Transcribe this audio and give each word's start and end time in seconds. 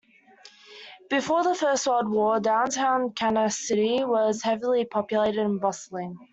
Before 1.11 1.43
the 1.43 1.53
First 1.53 1.85
World 1.85 2.09
War, 2.09 2.39
Downtown 2.39 3.11
Kansas 3.11 3.67
City 3.67 4.03
was 4.03 4.41
heavily 4.41 4.83
populated 4.83 5.37
and 5.45 5.61
bustling. 5.61 6.17